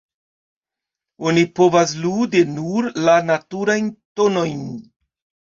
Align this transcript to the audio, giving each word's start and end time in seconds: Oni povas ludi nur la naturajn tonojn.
Oni 1.31 1.43
povas 1.59 1.93
ludi 2.05 2.43
nur 2.55 2.89
la 3.09 3.19
naturajn 3.29 3.93
tonojn. 4.19 4.69